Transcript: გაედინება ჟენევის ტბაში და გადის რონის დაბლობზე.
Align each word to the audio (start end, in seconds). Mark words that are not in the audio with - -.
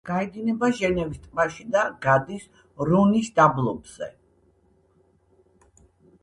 გაედინება 0.09 0.67
ჟენევის 0.77 1.19
ტბაში 1.25 1.65
და 1.75 1.83
გადის 2.05 2.47
რონის 2.89 3.29
დაბლობზე. 3.37 4.09